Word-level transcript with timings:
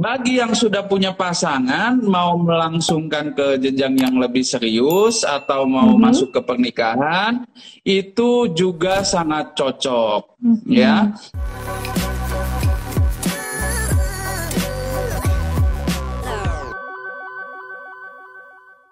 bagi 0.00 0.40
yang 0.40 0.56
sudah 0.56 0.88
punya 0.88 1.12
pasangan 1.12 2.00
mau 2.00 2.40
melangsungkan 2.40 3.36
ke 3.36 3.60
jenjang 3.60 4.00
yang 4.00 4.16
lebih 4.16 4.40
serius 4.40 5.20
atau 5.28 5.68
mau 5.68 5.92
Mhm. 5.92 6.00
masuk 6.00 6.28
ke 6.32 6.40
pernikahan 6.40 7.44
itu 7.84 8.48
juga 8.56 9.04
sangat 9.04 9.52
cocok 9.52 10.40
Mhm. 10.40 10.72
ya. 10.72 11.12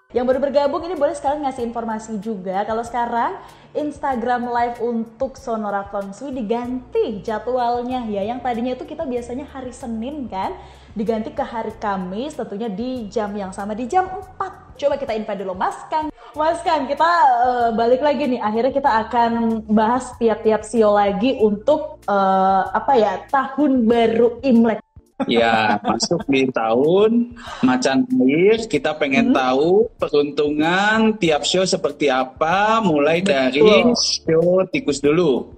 Yang 0.09 0.25
baru 0.25 0.39
bergabung 0.41 0.81
ini 0.89 0.97
boleh 0.97 1.13
sekalian 1.13 1.45
ngasih 1.45 1.69
informasi 1.69 2.17
juga 2.17 2.65
kalau 2.65 2.81
sekarang 2.81 3.37
Instagram 3.77 4.49
Live 4.49 4.81
untuk 4.81 5.37
Sonora 5.37 5.85
Feng 5.85 6.09
Shui 6.17 6.33
diganti 6.33 7.21
jadwalnya 7.21 8.09
ya. 8.09 8.25
Yang 8.25 8.41
tadinya 8.41 8.73
itu 8.73 8.89
kita 8.89 9.05
biasanya 9.05 9.45
hari 9.53 9.69
Senin 9.69 10.25
kan, 10.25 10.57
diganti 10.97 11.29
ke 11.29 11.45
hari 11.45 11.77
Kamis 11.77 12.33
tentunya 12.33 12.73
di 12.73 13.05
jam 13.05 13.29
yang 13.37 13.53
sama 13.53 13.77
di 13.77 13.85
jam 13.85 14.09
4. 14.09 14.81
Coba 14.81 14.97
kita 14.97 15.13
invite 15.13 15.45
dulu 15.45 15.53
Mas 15.53 15.77
Kang. 15.93 16.09
Mas 16.33 16.57
Kang, 16.65 16.89
kita 16.89 17.09
eh, 17.45 17.69
balik 17.77 18.01
lagi 18.01 18.33
nih. 18.33 18.41
Akhirnya 18.41 18.73
kita 18.73 18.89
akan 19.05 19.61
bahas 19.69 20.09
tiap-tiap 20.17 20.65
sio 20.65 20.89
lagi 20.89 21.37
untuk 21.37 22.01
eh, 22.09 22.63
apa 22.65 22.97
ya? 22.97 23.29
tahun 23.29 23.85
baru 23.85 24.41
Imlek. 24.41 24.88
Ya, 25.27 25.81
masuk 25.83 26.23
di 26.31 26.47
tahun 26.47 27.35
macan 27.59 28.07
air, 28.23 28.63
kita 28.71 28.95
pengen 28.95 29.35
tahu 29.35 29.91
peruntungan 29.99 31.11
tiap 31.19 31.43
show 31.43 31.67
seperti 31.67 32.07
apa, 32.07 32.79
mulai 32.79 33.19
dari 33.19 33.59
Betul. 33.59 33.99
show 33.99 34.63
tikus 34.71 35.03
dulu. 35.03 35.51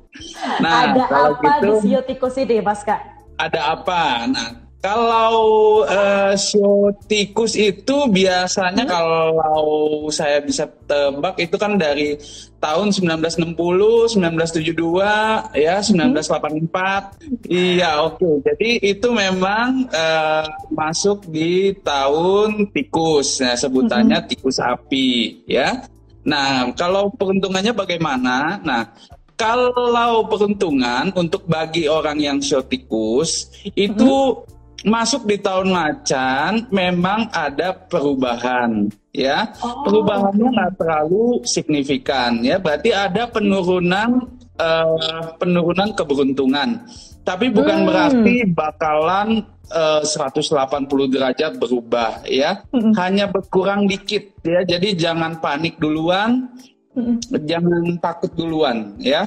Nah, 0.57 0.91
Ada 0.91 1.03
kalau 1.07 1.31
apa 1.37 1.43
gitu, 1.45 1.69
di 1.69 1.71
sio 1.93 1.99
tikus 2.01 2.35
ini 2.41 2.57
Mas 2.59 2.81
Kang? 2.81 2.99
ada 3.41 3.73
apa? 3.73 4.29
Nah, 4.29 4.49
kalau 4.81 5.85
eh, 5.85 6.33
show 6.33 6.89
tikus 7.05 7.53
itu 7.53 8.09
biasanya 8.09 8.89
kalau 8.89 10.09
saya 10.09 10.41
bisa 10.41 10.65
tebak 10.89 11.37
itu 11.37 11.53
kan 11.53 11.77
dari 11.77 12.17
tahun 12.57 12.89
1960, 12.89 14.17
1972, 14.17 15.53
ya 15.53 15.85
1984. 15.85 17.45
Iya, 17.45 18.01
oke. 18.09 18.41
Jadi 18.41 18.81
itu 18.81 19.07
memang 19.13 19.85
eh, 19.93 20.45
masuk 20.73 21.29
di 21.29 21.77
tahun 21.85 22.73
tikus. 22.73 23.37
Nah, 23.45 23.53
sebutannya 23.53 24.17
tikus 24.25 24.57
api, 24.57 25.45
ya. 25.45 25.85
Nah, 26.25 26.73
kalau 26.73 27.13
peruntungannya 27.13 27.73
bagaimana? 27.73 28.57
Nah, 28.65 28.89
kalau 29.37 30.25
peruntungan 30.29 31.09
untuk 31.17 31.45
bagi 31.49 31.89
orang 31.89 32.17
yang 32.21 32.37
show 32.41 32.61
tikus 32.61 33.49
itu 33.73 34.37
masuk 34.81 35.29
di 35.29 35.37
tahun 35.37 35.69
macan 35.69 36.65
memang 36.73 37.29
ada 37.29 37.73
perubahan 37.73 38.89
ya. 39.13 39.53
Oh, 39.61 39.85
perubahannya 39.85 40.47
nggak 40.47 40.73
terlalu 40.81 41.41
signifikan 41.45 42.41
ya. 42.41 42.57
Berarti 42.57 42.89
ada 42.93 43.29
penurunan 43.29 44.25
eh, 44.57 45.25
penurunan 45.37 45.89
keberuntungan. 45.93 46.81
Tapi 47.21 47.53
bukan 47.53 47.85
Hmm. 47.85 47.87
berarti 47.87 48.35
bakalan 48.49 49.45
eh, 49.71 50.01
180 50.03 51.07
derajat 51.07 51.61
berubah 51.61 52.25
ya. 52.25 52.65
Mm-mm. 52.73 52.97
hanya 52.97 53.29
berkurang 53.29 53.85
dikit 53.85 54.33
ya. 54.41 54.65
Jadi 54.65 54.97
jangan 54.97 55.37
panik 55.37 55.77
duluan. 55.77 56.49
Mm-mm. 56.91 57.23
jangan 57.47 57.95
takut 58.03 58.35
duluan 58.35 58.99
ya 58.99 59.23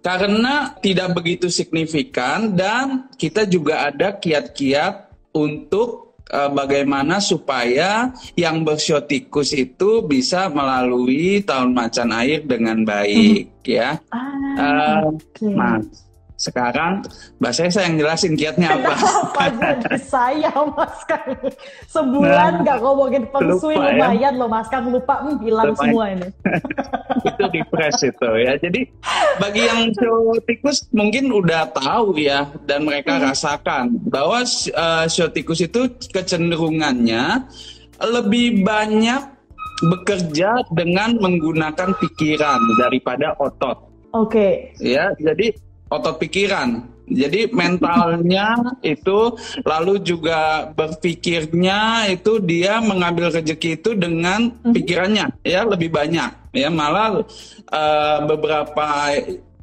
karena 0.00 0.74
tidak 0.80 1.12
begitu 1.12 1.52
signifikan 1.52 2.56
dan 2.56 3.08
kita 3.20 3.44
juga 3.44 3.88
ada 3.92 4.16
kiat-kiat 4.16 5.12
untuk 5.36 6.16
eh, 6.26 6.50
bagaimana 6.50 7.20
supaya 7.20 8.10
yang 8.34 8.64
bersiotikus 8.64 9.52
itu 9.52 10.04
bisa 10.04 10.48
melalui 10.48 11.44
tahun 11.44 11.76
macan 11.76 12.10
air 12.16 12.40
dengan 12.44 12.82
baik 12.82 13.60
ya. 13.64 14.00
Ah, 14.10 14.40
Eh, 14.50 14.98
oke. 15.06 15.46
Nah, 15.46 15.78
sekarang 16.40 17.04
Mbak 17.36 17.52
saya 17.52 17.68
saya 17.68 17.84
yang 17.92 18.00
jelasin 18.00 18.32
kiatnya 18.32 18.68
apa. 18.80 18.96
Kenapa 18.96 19.44
jadi 19.60 20.00
saya 20.00 20.50
Mas 20.72 21.00
Kang? 21.04 21.36
Sebulan 21.84 22.50
Nah, 22.50 22.62
nggak 22.64 22.78
ngomongin 22.80 23.24
feng 23.28 23.48
shui 23.60 23.76
lupa 23.76 23.92
ya. 23.92 23.92
lumayan 23.92 24.34
loh 24.40 24.48
Mas 24.48 24.68
Kang 24.72 24.88
lupa 24.88 25.20
hmm, 25.20 25.36
hilang 25.44 25.66
Lumayan. 25.68 25.80
semua 25.84 26.04
ini. 26.08 26.28
itu 27.28 27.42
refresh 27.52 28.00
itu 28.08 28.30
ya. 28.40 28.52
Jadi 28.56 28.80
bagi 29.36 29.62
yang 29.68 29.80
show 29.92 30.32
tikus 30.48 30.88
mungkin 30.96 31.28
udah 31.28 31.68
tahu 31.76 32.16
ya 32.16 32.48
dan 32.64 32.88
mereka 32.88 33.20
rasakan 33.20 34.00
bahwa 34.08 34.40
uh, 34.48 35.04
show 35.12 35.28
tikus 35.28 35.60
itu 35.60 35.92
kecenderungannya 36.08 37.44
lebih 38.00 38.64
banyak 38.64 39.22
bekerja 39.80 40.64
dengan 40.72 41.16
menggunakan 41.20 41.96
pikiran 42.00 42.60
daripada 42.80 43.36
otot 43.36 43.76
Oke. 44.16 44.72
ya. 44.80 45.12
Jadi 45.20 45.69
otot 45.90 46.16
pikiran. 46.22 46.86
Jadi 47.10 47.50
mentalnya 47.50 48.54
itu 48.86 49.34
lalu 49.66 49.98
juga 49.98 50.70
berpikirnya 50.70 52.06
itu 52.06 52.38
dia 52.38 52.78
mengambil 52.78 53.34
rezeki 53.34 53.82
itu 53.82 53.98
dengan 53.98 54.54
pikirannya 54.62 55.42
ya 55.42 55.66
lebih 55.66 55.90
banyak 55.90 56.54
ya. 56.54 56.70
Malah 56.70 57.26
eh, 57.66 58.18
beberapa 58.30 58.88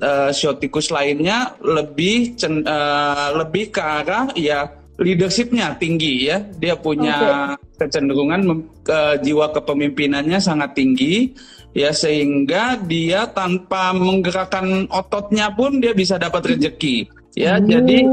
eh, 0.04 0.30
show 0.36 0.60
tikus 0.60 0.92
lainnya 0.92 1.56
lebih 1.64 2.36
cen- 2.36 2.68
eh, 2.68 3.30
lebih 3.40 3.72
ke 3.72 3.80
arah 3.80 4.28
ya 4.36 4.68
leadershipnya 5.00 5.80
tinggi 5.80 6.28
ya. 6.28 6.44
Dia 6.44 6.76
punya 6.76 7.56
kecenderungan 7.78 8.66
ke 8.82 9.22
jiwa 9.22 9.54
kepemimpinannya 9.54 10.42
sangat 10.42 10.74
tinggi 10.74 11.32
ya 11.78 11.94
sehingga 11.94 12.82
dia 12.82 13.30
tanpa 13.30 13.94
menggerakkan 13.94 14.90
ototnya 14.90 15.54
pun 15.54 15.78
dia 15.78 15.94
bisa 15.94 16.18
dapat 16.18 16.58
rezeki 16.58 17.06
ya. 17.38 17.62
Jadi 17.62 18.04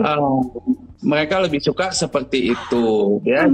Uh. 0.00 0.40
mereka 1.04 1.44
lebih 1.44 1.60
suka 1.60 1.92
seperti 1.92 2.56
itu 2.56 3.20
ya. 3.28 3.44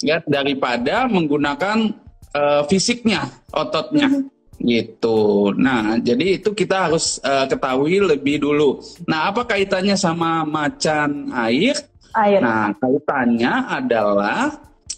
Ya 0.00 0.24
daripada 0.24 1.04
menggunakan 1.04 1.92
eh, 2.32 2.62
fisiknya 2.72 3.28
ototnya 3.52 4.08
gitu. 4.56 5.52
Nah 5.52 6.00
jadi 6.00 6.40
itu 6.40 6.56
kita 6.56 6.88
harus 6.88 7.20
eh, 7.20 7.44
ketahui 7.52 8.00
lebih 8.00 8.40
dulu. 8.40 8.80
Nah 9.04 9.28
apa 9.28 9.44
kaitannya 9.44 9.92
sama 9.92 10.48
macan 10.48 11.28
air? 11.36 11.76
Air. 12.16 12.40
Nah, 12.40 12.72
kaitannya 12.80 13.52
adalah 13.68 14.56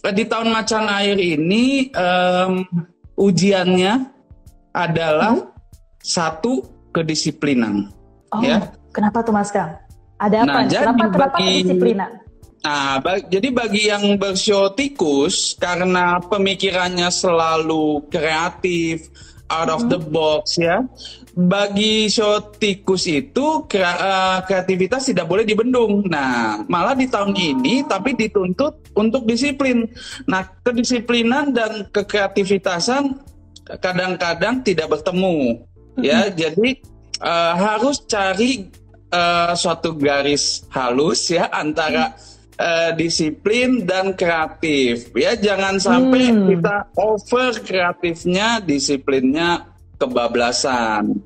di 0.08 0.24
tahun 0.24 0.48
macan 0.48 0.88
air 0.88 1.20
ini 1.20 1.92
em, 1.92 2.64
ujiannya 3.20 4.08
adalah 4.72 5.36
satu 6.00 6.64
kedisiplinan. 6.90 7.92
oh, 8.32 8.40
ya. 8.40 8.64
kenapa 8.96 9.20
tuh 9.20 9.36
Mas 9.36 9.52
Kang? 9.52 9.76
Ada 10.16 10.44
apa? 10.44 10.48
Nah, 10.48 10.62
nih? 10.64 10.72
kenapa 10.80 11.04
bagi- 11.12 11.44
kedisiplinan? 11.64 12.10
Nah, 12.60 13.00
ba- 13.00 13.24
jadi 13.24 13.48
bagi 13.52 13.88
yang 13.88 14.20
bersiotikus 14.20 15.56
karena 15.56 16.20
pemikirannya 16.20 17.08
selalu 17.08 18.04
kreatif, 18.12 19.08
out 19.50 19.68
of 19.68 19.90
the 19.90 19.98
box 19.98 20.56
ya. 20.56 20.86
Bagi 21.34 22.06
siotikus 22.06 23.06
itu 23.10 23.66
krea- 23.66 24.00
eh, 24.00 24.38
kreativitas 24.46 25.10
tidak 25.10 25.26
boleh 25.26 25.42
dibendung. 25.42 26.06
Nah, 26.06 26.62
malah 26.70 26.94
di 26.94 27.10
tahun 27.10 27.34
ini 27.34 27.86
tapi 27.86 28.14
dituntut 28.14 28.94
untuk 28.94 29.26
disiplin. 29.26 29.90
Nah, 30.30 30.46
kedisiplinan 30.62 31.50
dan 31.50 31.90
kekreativitasan 31.90 33.18
kadang-kadang 33.82 34.62
tidak 34.62 34.90
bertemu 34.90 35.66
ya. 35.98 36.30
Jadi 36.30 36.78
eh, 37.20 37.54
harus 37.58 38.02
cari 38.06 38.70
eh, 39.10 39.52
suatu 39.58 39.94
garis 39.98 40.66
halus 40.70 41.30
ya 41.30 41.50
antara 41.50 42.14
eh, 42.60 42.90
disiplin 42.92 43.88
dan 43.88 44.12
kreatif. 44.12 45.08
Ya 45.16 45.32
jangan 45.32 45.80
sampai 45.80 46.28
Hmm. 46.28 46.46
kita 46.52 46.76
over 47.00 47.56
kreatifnya 47.64 48.60
disiplinnya 48.60 49.64
kebablasan. 49.96 51.16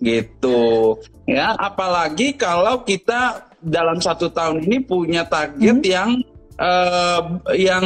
Gitu. 0.00 0.96
Ya 1.28 1.52
apalagi 1.60 2.32
kalau 2.32 2.80
kita 2.88 3.52
dalam 3.60 4.00
satu 4.00 4.32
tahun 4.32 4.64
ini 4.64 4.80
punya 4.80 5.28
target 5.28 5.84
yang 5.84 6.16
eh, 6.56 7.20
yang 7.60 7.84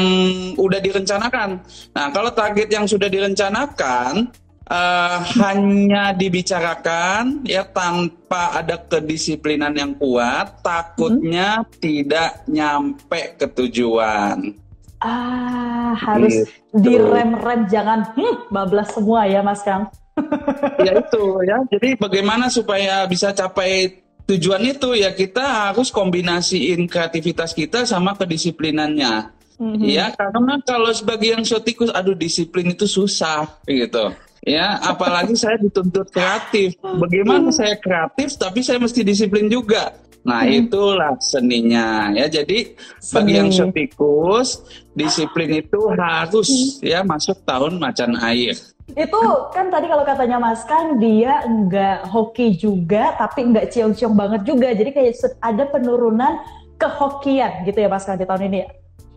udah 0.54 0.78
direncanakan. 0.78 1.58
Nah 1.94 2.06
kalau 2.14 2.30
target 2.30 2.70
yang 2.70 2.86
sudah 2.86 3.10
direncanakan 3.10 4.30
eh, 4.68 5.18
hanya 5.40 6.12
dibicarakan 6.16 7.44
ya 7.44 7.64
tanpa 7.68 8.60
ada 8.60 8.80
kedisiplinan 8.80 9.72
yang 9.76 9.92
kuat 9.96 10.64
takutnya 10.64 11.64
tidak 11.80 12.44
nyampe 12.48 13.36
ke 13.36 13.46
tujuan 13.50 14.60
Ah, 15.04 15.92
harus 16.00 16.48
Gitu. 16.74 16.96
direm-rem 16.98 17.70
jangan 17.70 18.08
hmm, 18.18 18.50
bablas 18.50 18.90
semua 18.90 19.30
ya 19.30 19.44
Mas 19.44 19.62
Kang. 19.62 19.86
ya 20.86 20.94
itu 20.96 21.24
ya 21.42 21.58
jadi 21.70 21.98
bagaimana 21.98 22.46
supaya 22.46 23.02
bisa 23.06 23.34
capai 23.34 24.02
tujuan 24.26 24.62
itu 24.62 24.94
ya 24.94 25.14
kita 25.14 25.70
harus 25.70 25.92
kombinasiin 25.94 26.88
kreativitas 26.90 27.54
kita 27.54 27.86
sama 27.86 28.18
kedisiplinannya. 28.18 29.30
Mm-hmm. 29.54 29.86
Ya, 29.86 30.10
karena 30.10 30.58
kalau 30.66 30.90
sebagai 30.90 31.30
yang 31.30 31.46
shotikus, 31.46 31.86
aduh 31.94 32.18
disiplin 32.18 32.74
itu 32.74 32.90
susah 32.90 33.46
gitu. 33.70 34.10
Ya, 34.44 34.76
apalagi 34.84 35.34
saya 35.42 35.56
dituntut 35.56 36.12
kreatif. 36.12 36.76
Bagaimana 36.80 37.48
saya 37.50 37.74
kreatif 37.80 38.36
tapi 38.36 38.60
saya 38.60 38.76
mesti 38.76 39.00
disiplin 39.00 39.48
juga. 39.48 39.96
Nah, 40.24 40.40
hmm. 40.48 40.68
itulah 40.68 41.12
seninya 41.20 42.08
ya. 42.16 42.28
Jadi 42.32 42.72
Seni. 42.96 43.12
bagi 43.12 43.32
yang 43.36 43.50
shotikus, 43.52 44.64
disiplin 44.96 45.60
itu 45.60 45.80
harus 46.00 46.80
hmm. 46.80 46.88
ya 46.88 47.00
masuk 47.04 47.44
tahun 47.44 47.76
macan 47.76 48.16
air. 48.24 48.56
Itu 48.92 49.20
kan 49.52 49.72
tadi 49.72 49.88
kalau 49.88 50.04
katanya 50.04 50.36
Mas 50.40 50.64
kan 50.64 51.00
dia 51.00 51.44
nggak 51.44 52.08
hoki 52.08 52.56
juga 52.56 53.16
tapi 53.16 53.52
nggak 53.52 53.68
ciong-ciong 53.72 54.16
banget 54.16 54.48
juga. 54.48 54.72
Jadi 54.72 54.90
kayak 54.96 55.12
ada 55.44 55.64
penurunan 55.68 56.40
kehokian 56.80 57.68
gitu 57.68 57.84
ya 57.84 57.88
Mas 57.92 58.08
kan 58.08 58.16
di 58.16 58.24
tahun 58.24 58.48
ini 58.48 58.58
ya. 58.64 58.68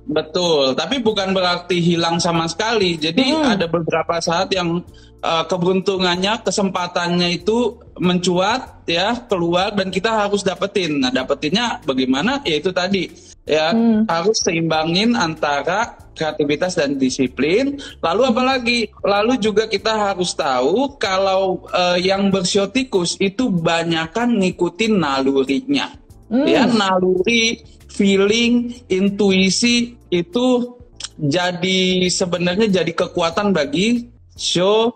Betul, 0.07 0.71
tapi 0.71 1.04
bukan 1.04 1.36
berarti 1.36 1.83
hilang 1.83 2.15
sama 2.15 2.48
sekali. 2.48 2.95
Jadi 2.95 3.27
hmm. 3.27 3.59
ada 3.59 3.68
beberapa 3.68 4.24
saat 4.24 4.48
yang 4.56 4.80
uh, 5.19 5.44
keberuntungannya, 5.44 6.48
kesempatannya 6.48 7.36
itu 7.36 7.75
mencuat 8.00 8.88
ya 8.88 9.27
keluar 9.27 9.75
dan 9.75 9.92
kita 9.92 10.07
harus 10.07 10.48
dapetin. 10.48 11.04
Nah, 11.04 11.12
dapetinnya 11.12 11.83
bagaimana? 11.83 12.39
Ya 12.48 12.56
itu 12.56 12.71
tadi 12.71 13.12
ya 13.44 13.75
hmm. 13.75 14.07
harus 14.07 14.39
seimbangin 14.48 15.12
antara 15.12 16.00
kreativitas 16.15 16.80
dan 16.80 16.95
disiplin. 16.95 17.75
Lalu 18.00 18.21
apalagi? 18.31 18.80
Lalu 19.03 19.44
juga 19.44 19.68
kita 19.68 19.92
harus 19.92 20.31
tahu 20.31 20.95
kalau 20.95 21.68
uh, 21.75 22.00
yang 22.00 22.31
bersiotikus 22.31 23.19
itu 23.19 23.51
banyakkan 23.51 24.39
ngikutin 24.39 24.94
nalurinya. 25.03 25.92
Hmm. 26.27 26.44
Ya, 26.44 26.68
naluri, 26.68 27.60
feeling, 27.98 28.78
intuisi 28.86 29.98
itu 30.14 30.78
jadi 31.18 32.06
sebenarnya 32.06 32.70
jadi 32.70 32.92
kekuatan 32.94 33.50
bagi 33.50 34.14
show 34.38 34.94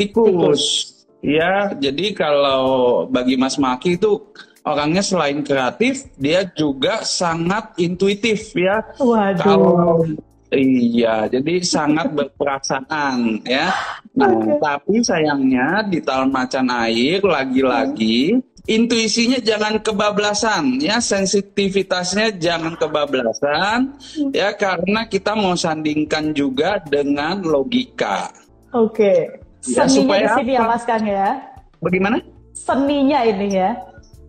tikus. 0.00 0.96
Ya, 1.20 1.76
jadi 1.76 2.16
kalau 2.16 3.04
bagi 3.10 3.36
Mas 3.36 3.60
Maki 3.60 4.00
itu 4.00 4.32
orangnya 4.64 5.04
selain 5.04 5.44
kreatif, 5.44 6.08
dia 6.16 6.48
juga 6.56 7.04
sangat 7.04 7.76
intuitif 7.76 8.56
ya. 8.56 8.80
Waduh. 8.96 9.44
Kalau 9.44 10.06
Iya, 10.48 11.28
jadi 11.28 11.60
sangat 11.60 12.16
berperasaan 12.16 13.44
ya. 13.44 13.68
Nah, 14.16 14.32
okay. 14.32 14.56
tapi 14.56 14.94
sayangnya 15.04 15.84
di 15.84 16.00
tahun 16.00 16.32
macan 16.32 16.72
air 16.72 17.20
lagi-lagi 17.20 18.40
intuisinya 18.68 19.40
jangan 19.40 19.80
kebablasan 19.80 20.76
ya 20.78 21.00
sensitivitasnya 21.00 22.36
jangan 22.36 22.76
kebablasan 22.76 23.96
ya 24.36 24.52
karena 24.52 25.08
kita 25.08 25.32
mau 25.32 25.56
sandingkan 25.56 26.36
juga 26.36 26.76
dengan 26.84 27.40
logika. 27.40 28.28
Oke. 28.76 29.40
Ya, 29.66 29.88
Seninya 29.88 30.38
ya 30.44 30.76
Kang 30.84 31.04
ya. 31.08 31.40
Bagaimana? 31.80 32.20
Seninya 32.52 33.24
ini 33.24 33.48
ya. 33.56 33.70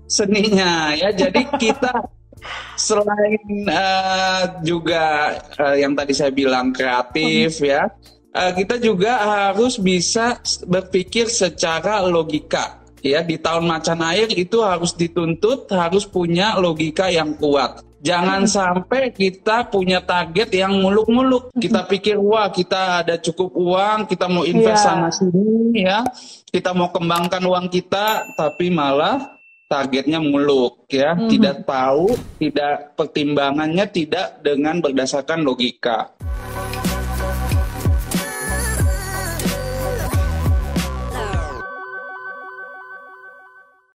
Seninya 0.07 0.95
ya. 0.95 1.11
Jadi 1.11 1.43
kita 1.59 1.91
selain 2.87 3.67
uh, 3.67 4.63
juga 4.63 5.35
uh, 5.59 5.75
yang 5.75 5.93
tadi 5.93 6.15
saya 6.15 6.31
bilang 6.31 6.71
kreatif 6.71 7.59
hmm. 7.59 7.67
ya, 7.67 7.83
uh, 8.31 8.51
kita 8.55 8.79
juga 8.79 9.19
harus 9.19 9.75
bisa 9.75 10.39
berpikir 10.65 11.27
secara 11.27 11.99
logika 12.07 12.78
ya 13.03 13.23
di 13.23 13.39
tahun 13.39 13.65
macan 13.67 13.99
air 14.05 14.27
itu 14.33 14.61
harus 14.63 14.95
dituntut 14.95 15.69
harus 15.71 16.03
punya 16.07 16.59
logika 16.59 17.07
yang 17.11 17.35
kuat. 17.35 17.83
Jangan 17.99 18.47
hmm. 18.47 18.51
sampai 18.51 19.11
kita 19.11 19.67
punya 19.67 19.99
target 19.99 20.47
yang 20.55 20.79
muluk-muluk. 20.79 21.51
Kita 21.51 21.83
pikir 21.83 22.15
wah 22.15 22.47
kita 22.47 23.03
ada 23.03 23.19
cukup 23.19 23.51
uang, 23.51 24.07
kita 24.07 24.31
mau 24.31 24.47
invest 24.47 24.79
yeah. 24.79 24.87
sana 24.87 25.09
sini 25.11 25.83
ya. 25.83 26.07
Kita 26.47 26.71
mau 26.71 26.95
kembangkan 26.95 27.43
uang 27.43 27.67
kita 27.67 28.23
tapi 28.39 28.71
malah 28.71 29.39
targetnya 29.69 30.17
muluk 30.17 30.89
ya, 30.89 31.13
mm 31.13 31.19
-hmm. 31.21 31.29
tidak 31.29 31.57
tahu, 31.69 32.07
tidak 32.41 32.97
pertimbangannya 32.97 33.85
tidak 33.85 34.41
dengan 34.41 34.81
berdasarkan 34.81 35.45
logika. 35.45 36.09